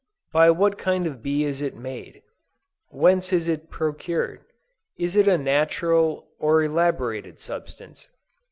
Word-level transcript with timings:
By 0.33 0.49
what 0.49 0.79
kind 0.79 1.05
of 1.05 1.21
bee 1.21 1.45
is 1.45 1.61
it 1.61 1.75
made? 1.75 2.23
Whence 2.89 3.31
is 3.31 3.47
it 3.47 3.69
procured? 3.69 4.43
Is 4.97 5.15
it 5.15 5.27
a 5.27 5.37
natural 5.37 6.27
or 6.39 6.63
an 6.63 6.71
elaborated 6.71 7.39
substance? 7.39 8.07